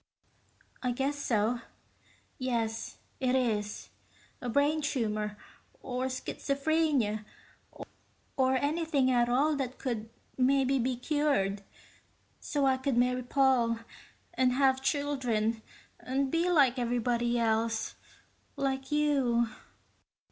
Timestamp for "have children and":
14.53-16.31